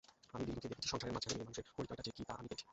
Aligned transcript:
আমি 0.35 0.43
বিন্দুকে 0.47 0.69
দেখেছি 0.71 0.89
সংসারের 0.91 1.15
মাঝখানে 1.15 1.37
মেয়েমানুষের 1.37 1.75
পরিচয়টা 1.77 2.03
যে 2.07 2.11
কী 2.17 2.21
তা 2.27 2.33
আমি 2.39 2.47
পেয়েছি। 2.49 2.65